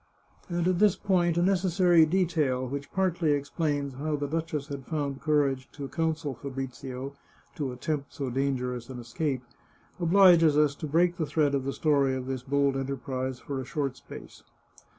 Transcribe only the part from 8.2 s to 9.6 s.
dangerous an escape,